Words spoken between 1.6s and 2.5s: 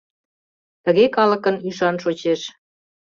ӱшан шочеш.